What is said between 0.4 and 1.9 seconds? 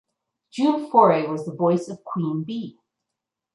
June Foray was the voice